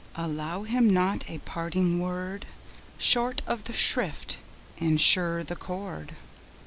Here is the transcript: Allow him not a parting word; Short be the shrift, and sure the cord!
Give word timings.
Allow 0.15 0.63
him 0.63 0.89
not 0.89 1.29
a 1.29 1.37
parting 1.37 1.99
word; 1.99 2.47
Short 2.97 3.43
be 3.47 3.53
the 3.53 3.71
shrift, 3.73 4.37
and 4.79 4.99
sure 4.99 5.43
the 5.43 5.55
cord! 5.55 6.15